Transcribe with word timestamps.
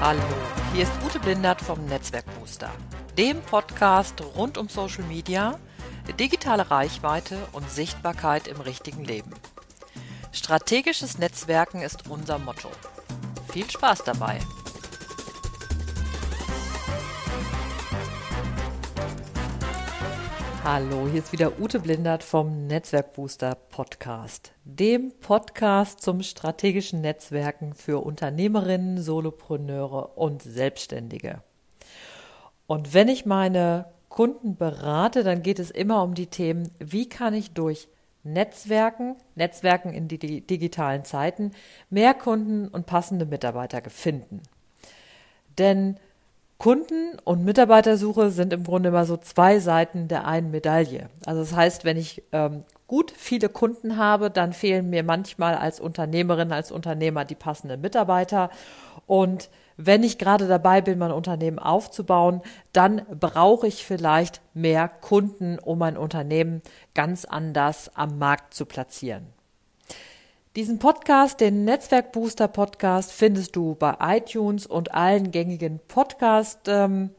Hallo, 0.00 0.20
hier 0.72 0.82
ist 0.82 0.92
Ute 1.06 1.18
Blindert 1.20 1.60
vom 1.60 1.84
Netzwerkbooster, 1.86 2.70
dem 3.16 3.40
Podcast 3.40 4.20
rund 4.36 4.58
um 4.58 4.68
Social 4.68 5.04
Media, 5.04 5.58
digitale 6.18 6.70
Reichweite 6.70 7.38
und 7.52 7.70
Sichtbarkeit 7.70 8.48
im 8.48 8.60
richtigen 8.60 9.04
Leben. 9.04 9.32
Strategisches 10.32 11.18
Netzwerken 11.18 11.80
ist 11.80 12.10
unser 12.10 12.38
Motto. 12.38 12.70
Viel 13.52 13.70
Spaß 13.70 14.04
dabei! 14.04 14.40
Hallo, 20.66 21.06
hier 21.06 21.18
ist 21.18 21.30
wieder 21.30 21.60
Ute 21.60 21.78
Blindert 21.78 22.22
vom 22.22 22.66
Netzwerkbooster 22.68 23.54
Podcast, 23.54 24.54
dem 24.64 25.12
Podcast 25.20 26.00
zum 26.00 26.22
strategischen 26.22 27.02
Netzwerken 27.02 27.74
für 27.74 28.02
Unternehmerinnen, 28.02 28.96
Solopreneure 28.98 30.16
und 30.16 30.40
Selbstständige. 30.40 31.42
Und 32.66 32.94
wenn 32.94 33.08
ich 33.08 33.26
meine 33.26 33.92
Kunden 34.08 34.56
berate, 34.56 35.22
dann 35.22 35.42
geht 35.42 35.58
es 35.58 35.70
immer 35.70 36.02
um 36.02 36.14
die 36.14 36.28
Themen, 36.28 36.70
wie 36.78 37.10
kann 37.10 37.34
ich 37.34 37.50
durch 37.50 37.86
Netzwerken, 38.22 39.16
Netzwerken 39.34 39.92
in 39.92 40.08
die 40.08 40.40
digitalen 40.46 41.04
Zeiten, 41.04 41.50
mehr 41.90 42.14
Kunden 42.14 42.68
und 42.68 42.86
passende 42.86 43.26
Mitarbeiter 43.26 43.82
finden. 43.90 44.40
Denn 45.58 46.00
Kunden- 46.58 47.18
und 47.24 47.44
Mitarbeitersuche 47.44 48.30
sind 48.30 48.52
im 48.52 48.64
Grunde 48.64 48.90
immer 48.90 49.04
so 49.04 49.16
zwei 49.16 49.58
Seiten 49.58 50.08
der 50.08 50.26
einen 50.26 50.50
Medaille. 50.50 51.08
Also 51.26 51.40
das 51.40 51.54
heißt, 51.54 51.84
wenn 51.84 51.96
ich 51.96 52.22
ähm, 52.32 52.64
gut 52.86 53.12
viele 53.16 53.48
Kunden 53.48 53.96
habe, 53.96 54.30
dann 54.30 54.52
fehlen 54.52 54.88
mir 54.88 55.02
manchmal 55.02 55.56
als 55.56 55.80
Unternehmerin, 55.80 56.52
als 56.52 56.70
Unternehmer 56.70 57.24
die 57.24 57.34
passenden 57.34 57.80
Mitarbeiter. 57.80 58.50
Und 59.06 59.50
wenn 59.76 60.04
ich 60.04 60.18
gerade 60.18 60.46
dabei 60.46 60.80
bin, 60.80 60.98
mein 60.98 61.10
Unternehmen 61.10 61.58
aufzubauen, 61.58 62.40
dann 62.72 63.02
brauche 63.18 63.66
ich 63.66 63.84
vielleicht 63.84 64.40
mehr 64.54 64.88
Kunden, 64.88 65.58
um 65.58 65.78
mein 65.78 65.96
Unternehmen 65.96 66.62
ganz 66.94 67.24
anders 67.24 67.90
am 67.96 68.18
Markt 68.18 68.54
zu 68.54 68.66
platzieren. 68.66 69.26
Diesen 70.56 70.78
Podcast, 70.78 71.40
den 71.40 71.64
Netzwerkbooster 71.64 72.46
Podcast, 72.46 73.10
findest 73.10 73.56
du 73.56 73.74
bei 73.74 73.96
iTunes 74.00 74.68
und 74.68 74.94
allen 74.94 75.32
gängigen 75.32 75.80
Podcast, 75.88 76.68
ähm, 76.68 77.10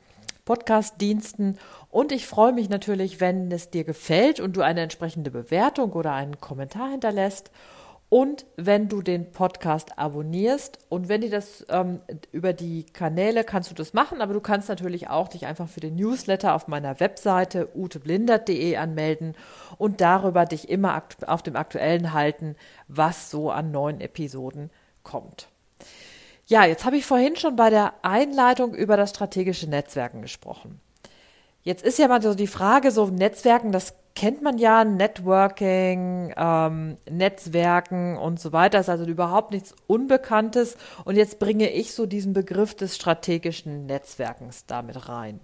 Podcast-Diensten. 0.46 1.58
Und 1.90 2.14
ich 2.14 2.28
freue 2.28 2.54
mich 2.54 2.70
natürlich, 2.70 3.20
wenn 3.20 3.52
es 3.52 3.70
dir 3.70 3.84
gefällt 3.84 4.40
und 4.40 4.56
du 4.56 4.62
eine 4.62 4.80
entsprechende 4.80 5.32
Bewertung 5.32 5.92
oder 5.92 6.14
einen 6.14 6.40
Kommentar 6.40 6.92
hinterlässt. 6.92 7.52
Und 8.10 8.46
wenn 8.56 8.88
du 8.88 9.02
den 9.02 9.32
Podcast 9.32 9.98
abonnierst 9.98 10.80
und 10.90 11.10
wenn 11.10 11.22
dir 11.22 11.32
das 11.32 11.66
ähm, 11.70 12.02
über 12.32 12.54
die 12.54 12.86
Kanäle 12.86 13.44
kannst 13.44 13.72
du 13.72 13.76
das 13.76 13.94
machen, 13.94 14.22
aber 14.22 14.34
du 14.34 14.42
kannst 14.42 14.70
natürlich 14.70 15.10
auch 15.10 15.28
dich 15.28 15.48
einfach 15.48 15.68
für 15.68 15.80
den 15.80 15.96
Newsletter 15.96 16.54
auf 16.54 16.68
meiner 16.68 17.00
Webseite 17.00 17.70
uteblindert.de 17.74 18.78
anmelden 18.78 19.36
und 19.78 20.02
darüber 20.02 20.46
dich 20.46 20.70
immer 20.70 21.02
auf 21.26 21.42
dem 21.42 21.56
Aktuellen 21.56 22.14
halten, 22.14 22.56
was 22.88 23.32
so 23.32 23.50
an 23.50 23.72
neuen 23.72 24.00
Episoden 24.00 24.70
kommt. 25.04 25.48
Ja, 26.48 26.64
jetzt 26.64 26.86
habe 26.86 26.98
ich 26.98 27.06
vorhin 27.06 27.36
schon 27.36 27.56
bei 27.56 27.72
der 27.72 27.96
Einleitung 28.04 28.76
über 28.76 28.98
das 28.98 29.10
strategische 29.10 29.68
Netzwerken 29.68 30.22
gesprochen. 30.22 30.80
Jetzt 31.64 31.84
ist 31.84 31.98
ja 31.98 32.08
mal 32.08 32.22
so 32.22 32.36
die 32.36 32.46
Frage, 32.46 32.92
so 32.92 33.08
Netzwerken, 33.08 33.72
das 33.72 33.96
kennt 34.16 34.42
man 34.42 34.58
ja, 34.58 34.86
Networking, 34.86 36.34
ähm, 36.38 36.98
Netzwerken 37.10 38.18
und 38.18 38.40
so 38.40 38.54
weiter, 38.54 38.80
ist 38.80 38.90
also 38.90 39.06
überhaupt 39.06 39.52
nichts 39.52 39.76
Unbekanntes. 39.88 40.78
Und 41.04 41.16
jetzt 41.16 41.38
bringe 41.40 41.70
ich 41.70 41.94
so 41.94 42.06
diesen 42.06 42.34
Begriff 42.34 42.76
des 42.76 42.96
strategischen 42.96 43.86
Netzwerkens 43.86 44.66
damit 44.66 45.10
rein. 45.10 45.42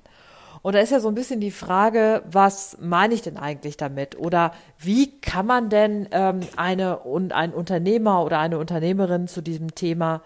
Und 0.61 0.75
da 0.75 0.79
ist 0.79 0.91
ja 0.91 0.99
so 0.99 1.07
ein 1.07 1.15
bisschen 1.15 1.39
die 1.39 1.51
Frage, 1.51 2.23
was 2.29 2.77
meine 2.79 3.13
ich 3.13 3.21
denn 3.21 3.37
eigentlich 3.37 3.77
damit? 3.77 4.17
Oder 4.17 4.53
wie 4.77 5.19
kann 5.19 5.45
man 5.45 5.69
denn 5.69 6.07
ähm, 6.11 6.41
eine 6.55 6.99
und 6.99 7.33
ein 7.33 7.53
Unternehmer 7.53 8.23
oder 8.23 8.39
eine 8.39 8.59
Unternehmerin 8.59 9.27
zu 9.27 9.41
diesem 9.41 9.73
Thema 9.73 10.21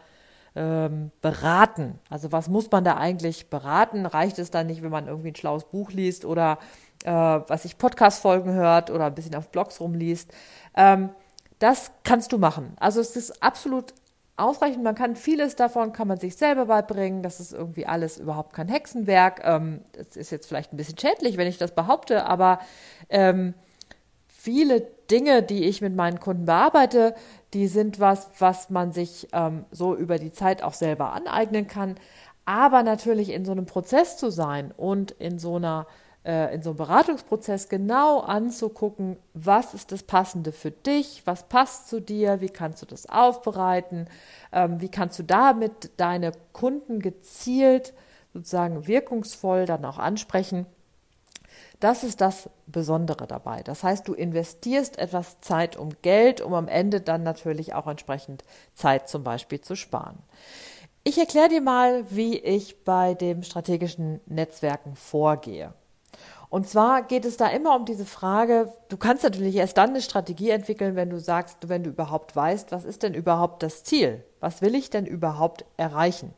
ähm, 0.56 1.12
beraten? 1.22 2.00
Also 2.10 2.32
was 2.34 2.50
muss 2.50 2.70
man 2.70 2.84
da 2.84 2.98
eigentlich 2.98 3.50
beraten? 3.50 4.06
Reicht 4.06 4.38
es 4.38 4.52
dann 4.52 4.68
nicht, 4.68 4.84
wenn 4.84 4.92
man 4.92 5.08
irgendwie 5.08 5.30
ein 5.30 5.36
schlaues 5.36 5.64
Buch 5.64 5.92
liest 5.92 6.26
oder 6.26 6.60
äh, 7.06 7.12
was 7.12 7.66
ich 7.66 7.78
Podcast-Folgen 7.78 8.54
hört 8.54 8.90
oder 8.90 9.06
ein 9.06 9.16
bisschen 9.16 9.36
auf 9.36 9.50
Blogs 9.50 9.80
rumliest. 9.80 10.32
Ähm, 10.76 11.10
das 11.60 11.92
kannst 12.04 12.32
du 12.32 12.38
machen. 12.38 12.76
Also 12.80 13.00
es 13.00 13.16
ist 13.16 13.42
absolut 13.42 13.94
ausreichend. 14.38 14.84
Man 14.84 14.96
kann 14.96 15.16
vieles 15.16 15.56
davon, 15.56 15.94
kann 15.94 16.08
man 16.08 16.20
sich 16.20 16.36
selber 16.36 16.66
beibringen. 16.66 17.24
Das 17.24 17.40
ist 17.40 17.54
irgendwie 17.54 17.86
alles 17.86 18.18
überhaupt 18.18 18.54
kein 18.54 18.68
Hexenwerk. 18.68 19.42
Ähm, 19.44 19.82
das 19.94 20.18
ist 20.18 20.32
jetzt 20.32 20.48
vielleicht 20.48 20.74
ein 20.74 20.78
bisschen 20.78 20.98
schädlich, 20.98 21.38
wenn 21.38 21.48
ich 21.48 21.58
das 21.58 21.74
behaupte, 21.74 22.26
aber 22.26 22.60
ähm, 23.10 23.54
viele 24.28 24.82
Dinge, 25.10 25.44
die 25.44 25.66
ich 25.66 25.82
mit 25.82 25.96
meinen 25.96 26.20
Kunden 26.20 26.46
bearbeite, 26.46 27.16
die 27.54 27.68
sind 27.68 28.00
was, 28.00 28.30
was 28.40 28.70
man 28.70 28.92
sich 28.92 29.28
ähm, 29.32 29.66
so 29.72 29.96
über 29.96 30.18
die 30.18 30.32
Zeit 30.32 30.64
auch 30.64 30.74
selber 30.74 31.14
aneignen 31.14 31.68
kann. 31.68 31.96
Aber 32.46 32.84
natürlich 32.84 33.30
in 33.30 33.46
so 33.46 33.54
einem 33.54 33.66
Prozess 33.66 34.18
zu 34.18 34.30
sein 34.30 34.72
und 34.76 35.12
in 35.12 35.40
so 35.40 35.56
einer 35.56 35.88
in 36.54 36.64
so 36.64 36.72
einem 36.72 36.78
Beratungsprozess 36.78 37.70
genau 37.70 38.20
anzugucken, 38.20 39.18
was 39.34 39.74
ist 39.76 39.92
das 39.92 40.04
Passende 40.04 40.52
für 40.52 40.72
dich, 40.72 41.22
was 41.26 41.44
passt 41.44 41.88
zu 41.88 42.02
dir, 42.02 42.42
wie 42.42 42.50
kannst 42.50 42.82
du 42.82 42.88
das 42.88 43.08
aufbereiten, 43.08 44.08
ähm, 44.52 44.82
wie 44.82 44.90
kannst 44.90 45.20
du 45.20 45.24
damit 45.24 45.92
deine 45.98 46.32
Kunden 46.52 47.00
gezielt, 47.00 47.94
sozusagen 48.34 48.88
wirkungsvoll 48.88 49.66
dann 49.66 49.86
auch 49.86 50.00
ansprechen. 50.00 50.66
Das 51.80 52.04
ist 52.04 52.22
das 52.22 52.50
Besondere 52.68 53.28
dabei. 53.28 53.62
Das 53.62 53.84
heißt, 53.84 54.08
du 54.08 54.14
investierst 54.14 54.98
etwas 54.98 55.40
Zeit 55.42 55.78
um 55.78 55.90
Geld, 56.02 56.42
um 56.42 56.54
am 56.54 56.68
Ende 56.68 57.02
dann 57.02 57.22
natürlich 57.22 57.74
auch 57.74 57.86
entsprechend 57.86 58.44
Zeit 58.74 59.10
zum 59.10 59.24
Beispiel 59.24 59.62
zu 59.62 59.76
sparen. 59.76 60.18
Ich 61.04 61.20
erkläre 61.20 61.50
dir 61.50 61.62
mal, 61.62 62.04
wie 62.10 62.40
ich 62.40 62.84
bei 62.84 63.14
dem 63.14 63.44
strategischen 63.44 64.22
Netzwerken 64.26 64.96
vorgehe. 64.96 65.74
Und 66.50 66.68
zwar 66.68 67.04
geht 67.04 67.26
es 67.26 67.38
da 67.38 67.48
immer 67.48 67.76
um 67.76 67.86
diese 67.86 68.06
Frage, 68.06 68.72
du 68.90 68.98
kannst 68.98 69.24
natürlich 69.24 69.56
erst 69.56 69.78
dann 69.78 69.90
eine 69.90 70.02
Strategie 70.02 70.52
entwickeln, 70.52 70.96
wenn 70.96 71.10
du 71.10 71.20
sagst, 71.20 71.70
wenn 71.70 71.84
du 71.84 71.90
überhaupt 71.90 72.36
weißt, 72.36 72.72
was 72.72 72.86
ist 72.86 73.04
denn 73.04 73.14
überhaupt 73.14 73.64
das 73.64 73.84
Ziel? 73.84 74.24
Was 74.40 74.62
will 74.62 74.76
ich 74.76 74.90
denn 74.90 75.06
überhaupt 75.06 75.66
erreichen? 75.78 76.34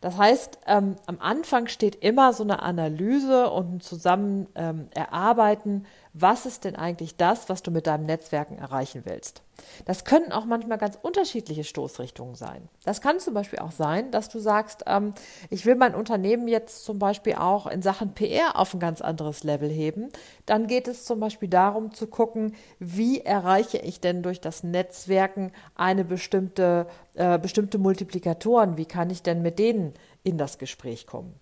Das 0.00 0.18
heißt, 0.18 0.58
ähm, 0.66 0.96
am 1.06 1.18
Anfang 1.20 1.68
steht 1.68 1.96
immer 1.96 2.32
so 2.32 2.44
eine 2.44 2.62
Analyse 2.62 3.50
und 3.50 3.76
ein 3.76 3.80
Zusammen 3.80 4.46
ähm, 4.54 4.88
erarbeiten, 4.94 5.86
was 6.18 6.46
ist 6.46 6.64
denn 6.64 6.76
eigentlich 6.76 7.16
das, 7.16 7.50
was 7.50 7.62
du 7.62 7.70
mit 7.70 7.86
deinem 7.86 8.06
Netzwerken 8.06 8.56
erreichen 8.56 9.02
willst. 9.04 9.42
Das 9.84 10.04
können 10.04 10.32
auch 10.32 10.46
manchmal 10.46 10.78
ganz 10.78 10.98
unterschiedliche 11.00 11.64
Stoßrichtungen 11.64 12.34
sein. 12.34 12.68
Das 12.84 13.02
kann 13.02 13.20
zum 13.20 13.34
Beispiel 13.34 13.58
auch 13.58 13.72
sein, 13.72 14.10
dass 14.10 14.30
du 14.30 14.38
sagst, 14.38 14.84
ähm, 14.86 15.12
ich 15.50 15.66
will 15.66 15.74
mein 15.74 15.94
Unternehmen 15.94 16.48
jetzt 16.48 16.84
zum 16.84 16.98
Beispiel 16.98 17.34
auch 17.34 17.66
in 17.66 17.82
Sachen 17.82 18.14
PR 18.14 18.56
auf 18.56 18.72
ein 18.72 18.80
ganz 18.80 19.02
anderes 19.02 19.44
Level 19.44 19.68
heben. 19.68 20.08
Dann 20.46 20.66
geht 20.66 20.88
es 20.88 21.04
zum 21.04 21.20
Beispiel 21.20 21.48
darum 21.48 21.92
zu 21.92 22.06
gucken, 22.06 22.54
wie 22.78 23.20
erreiche 23.20 23.78
ich 23.78 24.00
denn 24.00 24.22
durch 24.22 24.40
das 24.40 24.62
Netzwerken 24.62 25.52
eine 25.74 26.04
bestimmte, 26.04 26.86
äh, 27.14 27.38
bestimmte 27.38 27.76
Multiplikatoren, 27.76 28.78
wie 28.78 28.86
kann 28.86 29.10
ich 29.10 29.22
denn 29.22 29.42
mit 29.42 29.58
denen 29.58 29.92
in 30.22 30.38
das 30.38 30.56
Gespräch 30.58 31.06
kommen. 31.06 31.38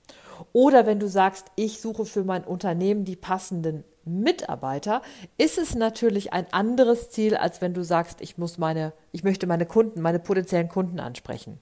Oder 0.53 0.85
wenn 0.85 0.99
du 0.99 1.09
sagst, 1.09 1.47
ich 1.55 1.81
suche 1.81 2.05
für 2.05 2.25
mein 2.25 2.43
Unternehmen 2.45 3.05
die 3.05 3.17
passenden 3.17 3.85
Mitarbeiter, 4.05 5.03
ist 5.39 5.59
es 5.59 5.75
natürlich 5.75 6.33
ein 6.33 6.47
anderes 6.53 7.11
Ziel, 7.11 7.37
als 7.37 7.61
wenn 7.61 7.75
du 7.75 7.83
sagst, 7.83 8.21
ich 8.21 8.39
muss 8.39 8.59
meine, 8.59 8.93
ich 9.13 9.25
möchte 9.25 9.47
meine 9.47 9.67
Kunden, 9.67 10.01
meine 10.01 10.19
potenziellen 10.19 10.69
Kunden 10.69 11.01
ansprechen. 11.01 11.61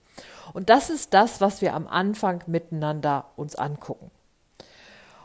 Und 0.52 0.70
das 0.70 0.90
ist 0.90 1.14
das, 1.14 1.40
was 1.40 1.62
wir 1.62 1.75
am 1.75 1.87
Anfang 1.87 2.43
miteinander 2.46 3.26
uns 3.37 3.55
angucken. 3.56 4.11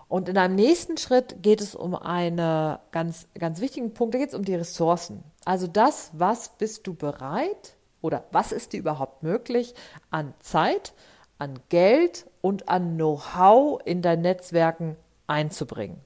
Und 0.09 0.29
in 0.29 0.37
einem 0.37 0.55
nächsten 0.55 0.97
Schritt 0.97 1.43
geht 1.43 1.59
es 1.59 1.75
um 1.75 1.93
einen 1.93 2.77
ganz, 2.91 3.27
ganz 3.37 3.59
wichtigen 3.59 3.93
Punkt, 3.93 4.15
da 4.15 4.19
geht 4.19 4.29
es 4.29 4.35
um 4.35 4.45
die 4.45 4.55
Ressourcen. 4.55 5.23
Also 5.43 5.67
das, 5.67 6.11
was 6.13 6.49
bist 6.57 6.87
du 6.87 6.93
bereit 6.93 7.75
oder 8.01 8.23
was 8.31 8.51
ist 8.51 8.73
dir 8.73 8.79
überhaupt 8.79 9.23
möglich 9.23 9.75
an 10.09 10.33
Zeit, 10.39 10.93
an 11.39 11.59
Geld 11.69 12.25
und 12.41 12.69
an 12.69 12.95
Know-how 12.95 13.81
in 13.83 14.01
dein 14.01 14.21
Netzwerken 14.21 14.95
einzubringen. 15.27 15.99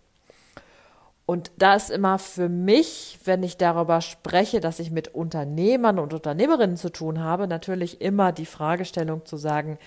Und 1.31 1.49
da 1.57 1.75
ist 1.75 1.89
immer 1.89 2.19
für 2.19 2.49
mich, 2.49 3.17
wenn 3.23 3.41
ich 3.41 3.55
darüber 3.55 4.01
spreche, 4.01 4.59
dass 4.59 4.79
ich 4.79 4.91
mit 4.91 5.15
Unternehmern 5.15 5.97
und 5.97 6.13
Unternehmerinnen 6.13 6.75
zu 6.75 6.89
tun 6.89 7.21
habe, 7.21 7.47
natürlich 7.47 8.01
immer 8.01 8.33
die 8.33 8.45
Fragestellung 8.45 9.25
zu 9.25 9.37
sagen, 9.37 9.77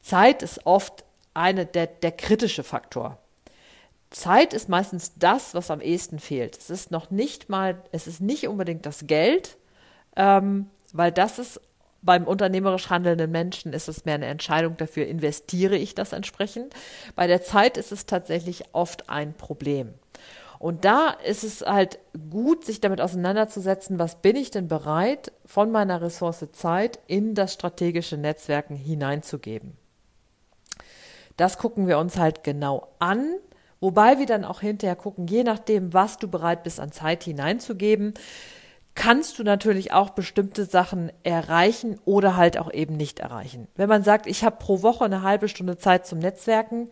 Zeit 0.00 0.44
ist 0.44 0.64
oft 0.64 1.04
eine 1.34 1.66
der, 1.66 1.88
der 1.88 2.12
kritische 2.12 2.62
Faktor. 2.62 3.18
Zeit 4.10 4.54
ist 4.54 4.68
meistens 4.68 5.14
das, 5.18 5.54
was 5.54 5.72
am 5.72 5.80
ehesten 5.80 6.20
fehlt. 6.20 6.56
Es 6.56 6.70
ist 6.70 6.92
noch 6.92 7.10
nicht 7.10 7.48
mal, 7.48 7.82
es 7.90 8.06
ist 8.06 8.20
nicht 8.20 8.46
unbedingt 8.46 8.86
das 8.86 9.08
Geld, 9.08 9.56
ähm, 10.14 10.70
weil 10.92 11.10
das 11.10 11.40
ist 11.40 11.60
beim 12.02 12.28
unternehmerisch 12.28 12.90
handelnden 12.90 13.32
Menschen 13.32 13.72
ist 13.72 13.88
es 13.88 14.04
mehr 14.04 14.14
eine 14.14 14.26
Entscheidung 14.26 14.76
dafür, 14.76 15.08
investiere 15.08 15.76
ich 15.76 15.96
das 15.96 16.12
entsprechend. 16.12 16.74
Bei 17.16 17.26
der 17.26 17.42
Zeit 17.42 17.76
ist 17.76 17.90
es 17.90 18.06
tatsächlich 18.06 18.66
oft 18.72 19.10
ein 19.10 19.34
Problem. 19.34 19.94
Und 20.62 20.84
da 20.84 21.08
ist 21.08 21.42
es 21.42 21.62
halt 21.62 21.98
gut, 22.30 22.64
sich 22.64 22.80
damit 22.80 23.00
auseinanderzusetzen, 23.00 23.98
was 23.98 24.22
bin 24.22 24.36
ich 24.36 24.52
denn 24.52 24.68
bereit, 24.68 25.32
von 25.44 25.72
meiner 25.72 26.00
Ressource 26.00 26.46
Zeit 26.52 27.00
in 27.08 27.34
das 27.34 27.54
strategische 27.54 28.16
Netzwerken 28.16 28.76
hineinzugeben. 28.76 29.76
Das 31.36 31.58
gucken 31.58 31.88
wir 31.88 31.98
uns 31.98 32.16
halt 32.16 32.44
genau 32.44 32.86
an, 33.00 33.26
wobei 33.80 34.20
wir 34.20 34.26
dann 34.26 34.44
auch 34.44 34.60
hinterher 34.60 34.94
gucken, 34.94 35.26
je 35.26 35.42
nachdem, 35.42 35.94
was 35.94 36.18
du 36.18 36.28
bereit 36.28 36.62
bist 36.62 36.78
an 36.78 36.92
Zeit 36.92 37.24
hineinzugeben, 37.24 38.14
kannst 38.94 39.40
du 39.40 39.42
natürlich 39.42 39.92
auch 39.92 40.10
bestimmte 40.10 40.64
Sachen 40.64 41.10
erreichen 41.24 41.98
oder 42.04 42.36
halt 42.36 42.56
auch 42.56 42.72
eben 42.72 42.96
nicht 42.96 43.18
erreichen. 43.18 43.66
Wenn 43.74 43.88
man 43.88 44.04
sagt, 44.04 44.28
ich 44.28 44.44
habe 44.44 44.58
pro 44.60 44.82
Woche 44.82 45.06
eine 45.06 45.22
halbe 45.22 45.48
Stunde 45.48 45.76
Zeit 45.76 46.06
zum 46.06 46.20
Netzwerken, 46.20 46.88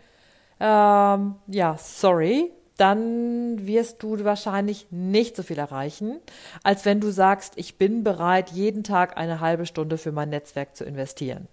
ähm, 0.58 1.36
ja, 1.46 1.76
sorry, 1.78 2.50
dann 2.80 3.66
wirst 3.66 4.02
du 4.02 4.24
wahrscheinlich 4.24 4.86
nicht 4.90 5.36
so 5.36 5.42
viel 5.42 5.58
erreichen, 5.58 6.18
als 6.62 6.84
wenn 6.84 7.00
du 7.00 7.10
sagst, 7.10 7.52
ich 7.56 7.76
bin 7.76 8.02
bereit, 8.04 8.50
jeden 8.50 8.84
Tag 8.84 9.16
eine 9.16 9.40
halbe 9.40 9.66
Stunde 9.66 9.98
für 9.98 10.12
mein 10.12 10.30
Netzwerk 10.30 10.74
zu 10.74 10.84
investieren. 10.84 11.46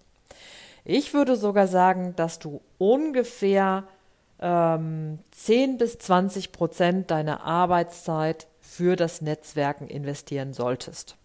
Ich 0.85 1.13
würde 1.13 1.35
sogar 1.35 1.68
sagen, 1.68 2.15
dass 2.15 2.39
du 2.39 2.62
ungefähr 2.77 3.83
ähm, 4.39 5.19
10 5.31 5.77
bis 5.77 6.00
20 6.00 6.53
Prozent 6.53 7.12
deiner 7.12 7.44
Arbeitszeit 7.44 8.47
für 8.62 8.95
das 8.95 9.21
Netzwerken 9.21 9.88
investieren 9.88 10.53
solltest. 10.53 11.18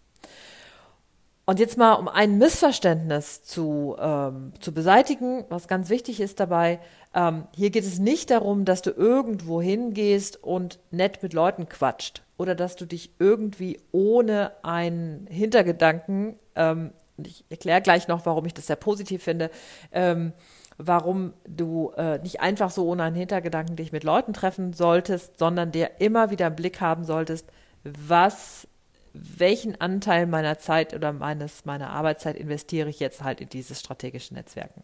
Und 1.45 1.59
jetzt 1.59 1.77
mal, 1.77 1.93
um 1.93 2.07
ein 2.07 2.37
Missverständnis 2.37 3.43
zu, 3.43 3.97
ähm, 3.99 4.53
zu 4.61 4.73
beseitigen, 4.73 5.43
was 5.49 5.67
ganz 5.67 5.89
wichtig 5.89 6.21
ist 6.21 6.39
dabei, 6.39 6.79
ähm, 7.13 7.47
hier 7.53 7.69
geht 7.69 7.83
es 7.83 7.99
nicht 7.99 8.29
darum, 8.31 8.63
dass 8.63 8.81
du 8.81 8.91
irgendwo 8.91 9.61
hingehst 9.61 10.41
und 10.41 10.79
nett 10.89 11.21
mit 11.21 11.33
Leuten 11.33 11.67
quatscht 11.67 12.23
oder 12.37 12.55
dass 12.55 12.77
du 12.77 12.85
dich 12.85 13.11
irgendwie 13.19 13.81
ohne 13.91 14.53
einen 14.63 15.27
Hintergedanken, 15.27 16.39
ähm, 16.55 16.93
ich 17.17 17.43
erkläre 17.49 17.81
gleich 17.81 18.07
noch, 18.07 18.25
warum 18.25 18.45
ich 18.45 18.53
das 18.53 18.67
sehr 18.67 18.77
positiv 18.77 19.21
finde, 19.21 19.51
ähm, 19.91 20.31
warum 20.77 21.33
du 21.45 21.91
äh, 21.97 22.19
nicht 22.19 22.39
einfach 22.39 22.71
so 22.71 22.87
ohne 22.87 23.03
einen 23.03 23.15
Hintergedanken 23.17 23.75
dich 23.75 23.91
mit 23.91 24.05
Leuten 24.05 24.31
treffen 24.31 24.71
solltest, 24.71 25.37
sondern 25.37 25.73
der 25.73 25.99
immer 25.99 26.31
wieder 26.31 26.47
im 26.47 26.55
Blick 26.55 26.79
haben 26.79 27.03
solltest, 27.03 27.47
was 27.83 28.67
welchen 29.13 29.79
Anteil 29.79 30.25
meiner 30.25 30.57
Zeit 30.57 30.93
oder 30.93 31.13
meines, 31.13 31.65
meiner 31.65 31.91
Arbeitszeit 31.91 32.35
investiere 32.35 32.89
ich 32.89 32.99
jetzt 32.99 33.23
halt 33.23 33.41
in 33.41 33.49
dieses 33.49 33.79
strategische 33.79 34.33
Netzwerken. 34.33 34.83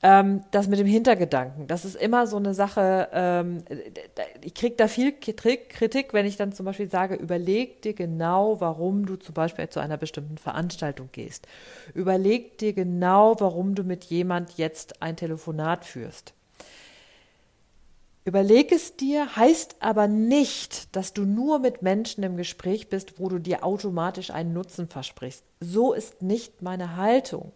Ähm, 0.00 0.44
das 0.52 0.68
mit 0.68 0.78
dem 0.78 0.86
Hintergedanken, 0.86 1.66
das 1.66 1.84
ist 1.84 1.96
immer 1.96 2.28
so 2.28 2.36
eine 2.36 2.54
Sache, 2.54 3.08
ähm, 3.12 3.64
ich 4.42 4.54
kriege 4.54 4.76
da 4.76 4.86
viel 4.86 5.12
Kritik, 5.12 6.14
wenn 6.14 6.24
ich 6.24 6.36
dann 6.36 6.52
zum 6.52 6.66
Beispiel 6.66 6.88
sage, 6.88 7.16
überleg 7.16 7.82
dir 7.82 7.94
genau, 7.94 8.60
warum 8.60 9.06
du 9.06 9.16
zum 9.16 9.34
Beispiel 9.34 9.68
zu 9.68 9.80
einer 9.80 9.96
bestimmten 9.96 10.38
Veranstaltung 10.38 11.08
gehst. 11.10 11.48
Überleg 11.94 12.58
dir 12.58 12.74
genau, 12.74 13.40
warum 13.40 13.74
du 13.74 13.82
mit 13.82 14.04
jemand 14.04 14.56
jetzt 14.56 15.02
ein 15.02 15.16
Telefonat 15.16 15.84
führst. 15.84 16.32
Überleg 18.28 18.72
es 18.72 18.94
dir, 18.94 19.36
heißt 19.36 19.76
aber 19.80 20.06
nicht, 20.06 20.94
dass 20.94 21.14
du 21.14 21.22
nur 21.22 21.60
mit 21.60 21.80
Menschen 21.80 22.22
im 22.22 22.36
Gespräch 22.36 22.90
bist, 22.90 23.18
wo 23.18 23.30
du 23.30 23.38
dir 23.38 23.64
automatisch 23.64 24.30
einen 24.30 24.52
Nutzen 24.52 24.86
versprichst. 24.86 25.42
So 25.60 25.94
ist 25.94 26.20
nicht 26.20 26.60
meine 26.60 26.96
Haltung. 26.96 27.52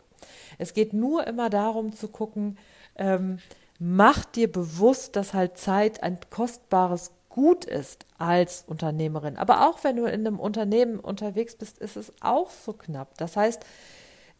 Es 0.56 0.72
geht 0.72 0.94
nur 0.94 1.26
immer 1.26 1.50
darum 1.50 1.92
zu 1.92 2.08
gucken, 2.08 2.56
ähm, 2.96 3.38
mach 3.78 4.24
dir 4.24 4.50
bewusst, 4.50 5.14
dass 5.14 5.34
halt 5.34 5.58
Zeit 5.58 6.02
ein 6.02 6.18
kostbares 6.30 7.10
Gut 7.28 7.66
ist 7.66 8.06
als 8.16 8.64
Unternehmerin. 8.66 9.36
Aber 9.36 9.68
auch 9.68 9.84
wenn 9.84 9.96
du 9.96 10.06
in 10.06 10.26
einem 10.26 10.40
Unternehmen 10.40 10.98
unterwegs 10.98 11.54
bist, 11.54 11.76
ist 11.80 11.98
es 11.98 12.14
auch 12.22 12.48
so 12.48 12.72
knapp. 12.72 13.18
Das 13.18 13.36
heißt, 13.36 13.62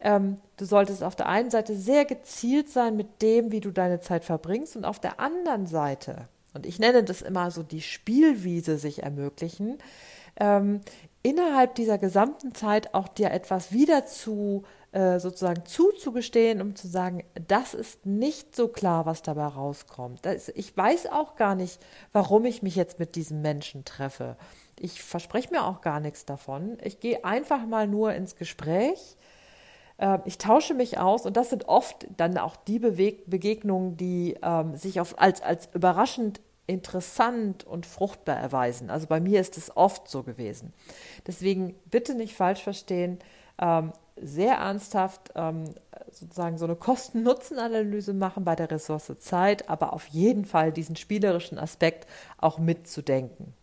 ähm, 0.03 0.37
du 0.57 0.65
solltest 0.65 1.01
auf 1.01 1.15
der 1.15 1.27
einen 1.27 1.49
Seite 1.49 1.75
sehr 1.75 2.05
gezielt 2.05 2.69
sein 2.69 2.95
mit 2.95 3.21
dem, 3.21 3.51
wie 3.51 3.61
du 3.61 3.71
deine 3.71 4.01
Zeit 4.01 4.25
verbringst 4.25 4.75
und 4.75 4.85
auf 4.85 4.99
der 4.99 5.19
anderen 5.19 5.65
Seite, 5.65 6.27
und 6.53 6.65
ich 6.65 6.77
nenne 6.77 7.03
das 7.03 7.21
immer 7.21 7.49
so 7.49 7.63
die 7.63 7.81
Spielwiese 7.81 8.77
sich 8.77 9.01
ermöglichen, 9.01 9.77
ähm, 10.35 10.81
innerhalb 11.21 11.75
dieser 11.75 11.97
gesamten 11.97 12.53
Zeit 12.53 12.93
auch 12.93 13.07
dir 13.07 13.31
etwas 13.31 13.71
wieder 13.71 14.05
zu 14.05 14.63
äh, 14.91 15.19
sozusagen 15.19 15.65
zuzugestehen, 15.65 16.61
um 16.61 16.75
zu 16.75 16.87
sagen, 16.87 17.23
das 17.47 17.73
ist 17.73 18.05
nicht 18.05 18.55
so 18.55 18.67
klar, 18.67 19.05
was 19.05 19.21
dabei 19.21 19.45
rauskommt. 19.45 20.25
Das, 20.25 20.49
ich 20.49 20.75
weiß 20.75 21.07
auch 21.07 21.35
gar 21.35 21.55
nicht, 21.55 21.79
warum 22.11 22.45
ich 22.45 22.61
mich 22.61 22.75
jetzt 22.75 22.99
mit 22.99 23.15
diesem 23.15 23.41
Menschen 23.41 23.85
treffe. 23.85 24.35
Ich 24.77 25.01
verspreche 25.01 25.49
mir 25.51 25.63
auch 25.65 25.81
gar 25.81 25.99
nichts 25.99 26.25
davon. 26.25 26.77
Ich 26.83 26.99
gehe 26.99 27.23
einfach 27.23 27.65
mal 27.65 27.87
nur 27.87 28.13
ins 28.13 28.35
Gespräch 28.35 29.17
ich 30.25 30.37
tausche 30.37 30.73
mich 30.73 30.99
aus 30.99 31.25
und 31.25 31.37
das 31.37 31.49
sind 31.49 31.67
oft 31.67 32.07
dann 32.17 32.37
auch 32.37 32.55
die 32.55 32.79
Beweg 32.79 33.29
Begegnungen, 33.29 33.97
die 33.97 34.37
ähm, 34.41 34.75
sich 34.75 34.99
auf, 34.99 35.19
als, 35.19 35.41
als 35.41 35.69
überraschend 35.73 36.41
interessant 36.67 37.65
und 37.65 37.85
fruchtbar 37.85 38.37
erweisen. 38.37 38.89
Also 38.89 39.07
bei 39.07 39.19
mir 39.19 39.41
ist 39.41 39.57
es 39.57 39.75
oft 39.75 40.07
so 40.07 40.23
gewesen. 40.23 40.73
Deswegen 41.27 41.75
bitte 41.89 42.15
nicht 42.15 42.35
falsch 42.35 42.63
verstehen, 42.63 43.19
ähm, 43.59 43.91
sehr 44.15 44.55
ernsthaft 44.55 45.31
ähm, 45.35 45.65
sozusagen 46.11 46.57
so 46.57 46.65
eine 46.65 46.75
Kosten-Nutzen-Analyse 46.75 48.13
machen 48.13 48.45
bei 48.45 48.55
der 48.55 48.69
Ressource 48.69 49.11
Zeit, 49.19 49.69
aber 49.69 49.93
auf 49.93 50.07
jeden 50.07 50.45
Fall 50.45 50.71
diesen 50.71 50.95
spielerischen 50.95 51.57
Aspekt 51.57 52.07
auch 52.37 52.59
mitzudenken. 52.59 53.53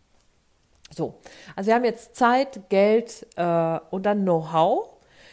So, 0.93 1.15
also 1.55 1.67
wir 1.67 1.75
haben 1.75 1.85
jetzt 1.85 2.15
Zeit, 2.15 2.69
Geld 2.69 3.25
äh, 3.37 3.79
und 3.89 4.05
dann 4.05 4.23
Know-how. 4.23 4.89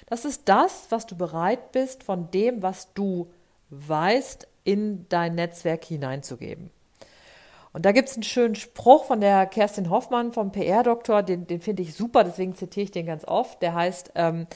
Das 0.09 0.25
ist 0.25 0.49
das, 0.49 0.87
was 0.91 1.07
du 1.07 1.17
bereit 1.17 1.73
bist, 1.73 2.03
von 2.03 2.31
dem, 2.31 2.63
was 2.63 2.95
du 2.95 3.31
weißt, 3.71 4.49
in 4.65 5.07
dein 5.09 5.35
Netzwerk 5.35 5.85
hineinzugeben. 5.85 6.71
Und 7.73 7.85
da 7.85 7.93
gibt 7.93 8.09
es 8.09 8.15
einen 8.15 8.23
schönen 8.23 8.55
Spruch 8.55 9.05
von 9.05 9.21
der 9.21 9.47
Kerstin 9.47 9.91
Hoffmann 9.91 10.33
vom 10.33 10.51
PR-Doktor, 10.51 11.23
den, 11.23 11.47
den 11.47 11.61
finde 11.61 11.83
ich 11.83 11.95
super, 11.95 12.25
deswegen 12.25 12.55
zitiere 12.55 12.85
ich 12.85 12.91
den 12.91 13.07
ganz 13.07 13.25
oft. 13.27 13.61
Der 13.61 13.75
heißt, 13.75 14.13
ähm, 14.15 14.47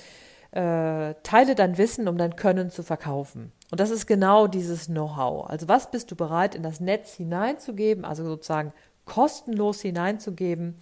äh, 0.53 1.15
teile 1.23 1.55
dein 1.55 1.77
Wissen, 1.79 2.09
um 2.09 2.17
dein 2.17 2.37
Können 2.37 2.71
zu 2.71 2.83
verkaufen. 2.83 3.53
Und 3.71 3.81
das 3.81 3.91
ist 3.91 4.07
genau 4.07 4.47
dieses 4.47 4.87
Know-how. 4.87 5.49
Also 5.49 5.69
was 5.69 5.91
bist 5.91 6.11
du 6.11 6.17
bereit, 6.17 6.55
in 6.55 6.63
das 6.63 6.81
Netz 6.81 7.15
hineinzugeben, 7.15 8.05
also 8.05 8.25
sozusagen 8.25 8.73
kostenlos 9.05 9.81
hineinzugeben, 9.81 10.77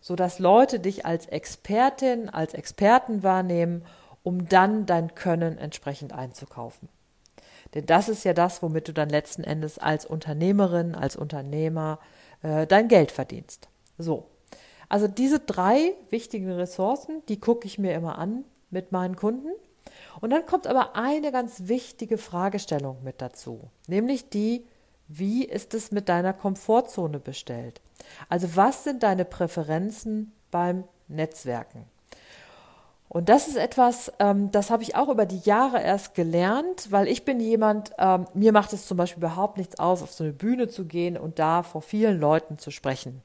sodass 0.00 0.38
Leute 0.38 0.80
dich 0.80 1.06
als 1.06 1.26
Expertin, 1.26 2.28
als 2.28 2.54
Experten 2.54 3.22
wahrnehmen 3.22 3.84
um 4.22 4.48
dann 4.48 4.86
dein 4.86 5.14
Können 5.14 5.58
entsprechend 5.58 6.12
einzukaufen. 6.12 6.88
Denn 7.74 7.86
das 7.86 8.08
ist 8.08 8.24
ja 8.24 8.34
das, 8.34 8.62
womit 8.62 8.88
du 8.88 8.92
dann 8.92 9.08
letzten 9.08 9.44
Endes 9.44 9.78
als 9.78 10.04
Unternehmerin, 10.04 10.94
als 10.94 11.16
Unternehmer 11.16 11.98
äh, 12.42 12.66
dein 12.66 12.88
Geld 12.88 13.10
verdienst. 13.10 13.68
So. 13.98 14.28
Also 14.88 15.08
diese 15.08 15.40
drei 15.40 15.94
wichtigen 16.10 16.50
Ressourcen, 16.50 17.22
die 17.28 17.40
gucke 17.40 17.66
ich 17.66 17.78
mir 17.78 17.94
immer 17.94 18.18
an 18.18 18.44
mit 18.70 18.92
meinen 18.92 19.16
Kunden. 19.16 19.48
Und 20.20 20.30
dann 20.30 20.44
kommt 20.44 20.66
aber 20.66 20.96
eine 20.96 21.32
ganz 21.32 21.68
wichtige 21.68 22.18
Fragestellung 22.18 23.02
mit 23.02 23.22
dazu, 23.22 23.70
nämlich 23.86 24.28
die, 24.28 24.66
wie 25.08 25.44
ist 25.44 25.74
es 25.74 25.92
mit 25.92 26.08
deiner 26.08 26.32
Komfortzone 26.32 27.18
bestellt? 27.18 27.80
Also 28.28 28.56
was 28.56 28.84
sind 28.84 29.02
deine 29.02 29.24
Präferenzen 29.24 30.32
beim 30.50 30.84
Netzwerken? 31.08 31.86
Und 33.12 33.28
das 33.28 33.46
ist 33.46 33.56
etwas, 33.56 34.10
ähm, 34.20 34.50
das 34.52 34.70
habe 34.70 34.82
ich 34.82 34.96
auch 34.96 35.10
über 35.10 35.26
die 35.26 35.40
Jahre 35.40 35.82
erst 35.82 36.14
gelernt, 36.14 36.90
weil 36.90 37.08
ich 37.08 37.26
bin 37.26 37.40
jemand, 37.40 37.92
ähm, 37.98 38.26
mir 38.32 38.52
macht 38.52 38.72
es 38.72 38.86
zum 38.86 38.96
Beispiel 38.96 39.22
überhaupt 39.22 39.58
nichts 39.58 39.78
aus, 39.78 40.02
auf 40.02 40.14
so 40.14 40.24
eine 40.24 40.32
Bühne 40.32 40.66
zu 40.68 40.86
gehen 40.86 41.18
und 41.18 41.38
da 41.38 41.62
vor 41.62 41.82
vielen 41.82 42.18
Leuten 42.18 42.56
zu 42.56 42.70
sprechen. 42.70 43.20